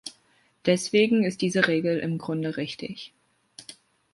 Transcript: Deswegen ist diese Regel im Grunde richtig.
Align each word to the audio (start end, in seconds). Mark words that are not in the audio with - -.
Deswegen 0.65 1.23
ist 1.23 1.41
diese 1.41 1.67
Regel 1.67 1.99
im 1.99 2.17
Grunde 2.17 2.57
richtig. 2.57 3.13